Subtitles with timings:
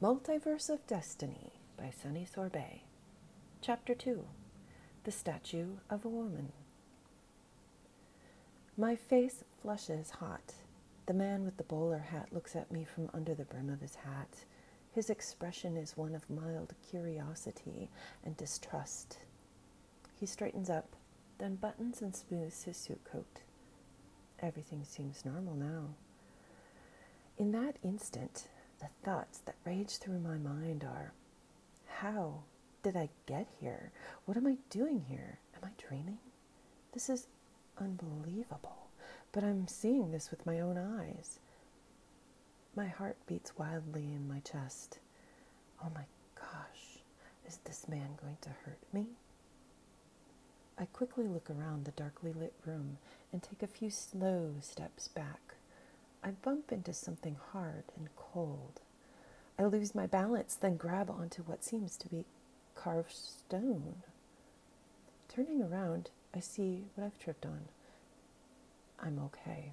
[0.00, 2.82] Multiverse of Destiny by Sunny Sorbet.
[3.60, 4.24] Chapter 2
[5.02, 6.52] The Statue of a Woman.
[8.76, 10.54] My face flushes hot.
[11.06, 13.96] The man with the bowler hat looks at me from under the brim of his
[13.96, 14.44] hat.
[14.92, 17.90] His expression is one of mild curiosity
[18.24, 19.18] and distrust.
[20.14, 20.94] He straightens up,
[21.38, 23.40] then buttons and smooths his suit coat.
[24.38, 25.86] Everything seems normal now.
[27.36, 28.46] In that instant,
[28.80, 31.12] the thoughts that rage through my mind are
[31.86, 32.42] How
[32.82, 33.90] did I get here?
[34.24, 35.38] What am I doing here?
[35.56, 36.18] Am I dreaming?
[36.92, 37.26] This is
[37.78, 38.88] unbelievable,
[39.32, 41.38] but I'm seeing this with my own eyes.
[42.76, 44.98] My heart beats wildly in my chest.
[45.84, 46.04] Oh my
[46.34, 46.98] gosh,
[47.46, 49.06] is this man going to hurt me?
[50.78, 52.98] I quickly look around the darkly lit room
[53.32, 55.54] and take a few slow steps back.
[56.22, 58.80] I bump into something hard and cold.
[59.58, 62.24] I lose my balance, then grab onto what seems to be
[62.74, 64.02] carved stone.
[65.28, 67.62] Turning around, I see what I've tripped on.
[69.00, 69.72] I'm okay.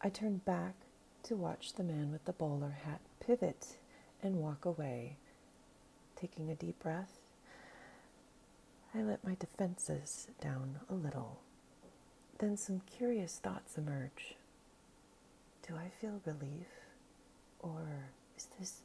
[0.00, 0.74] I turn back
[1.24, 3.76] to watch the man with the bowler hat pivot
[4.22, 5.16] and walk away.
[6.16, 7.18] Taking a deep breath,
[8.94, 11.40] I let my defenses down a little.
[12.38, 14.36] Then some curious thoughts emerge.
[15.70, 16.66] Do I feel relief?
[17.60, 18.80] Or is this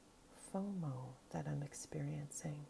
[0.53, 0.94] FOMO
[1.31, 2.67] that I'm experiencing?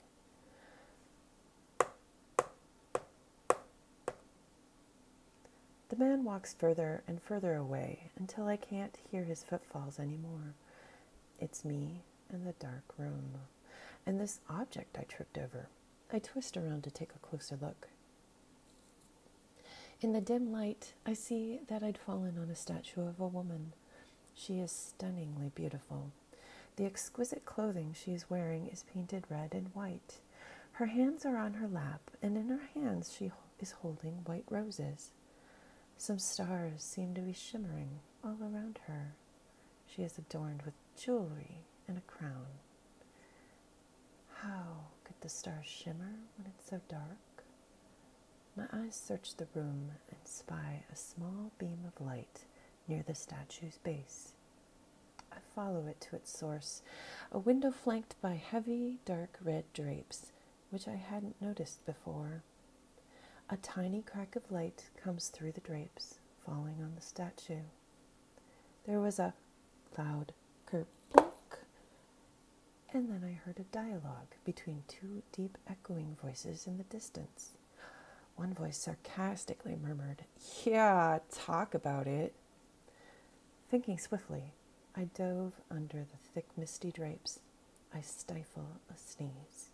[5.89, 10.53] The man walks further and further away until I can't hear his footfalls anymore.
[11.41, 13.31] It's me and the dark room,
[14.05, 15.67] and this object I tripped over.
[16.13, 17.89] I twist around to take a closer look.
[19.99, 23.73] In the dim light, I see that I'd fallen on a statue of a woman.
[24.35, 26.11] She is stunningly beautiful.
[26.75, 30.19] The exquisite clothing she is wearing is painted red and white.
[30.73, 35.11] Her hands are on her lap, and in her hands she is holding white roses.
[35.97, 39.13] Some stars seem to be shimmering all around her.
[39.87, 42.59] She is adorned with jewelry and a crown.
[44.41, 47.45] How could the stars shimmer when it's so dark?
[48.57, 52.45] My eyes search the room and spy a small beam of light
[52.87, 54.33] near the statue's base.
[55.31, 56.81] I follow it to its source,
[57.31, 60.31] a window flanked by heavy, dark red drapes,
[60.69, 62.43] which I hadn't noticed before.
[63.49, 67.61] A tiny crack of light comes through the drapes, falling on the statue.
[68.85, 69.33] There was a
[69.97, 70.33] loud
[70.67, 71.59] kerplunk,
[72.93, 77.51] and then I heard a dialogue between two deep echoing voices in the distance.
[78.35, 80.25] One voice sarcastically murmured,
[80.65, 82.33] Yeah, talk about it.
[83.69, 84.53] Thinking swiftly,
[84.95, 87.39] I dove under the thick, misty drapes.
[87.93, 89.69] I stifle a sneeze.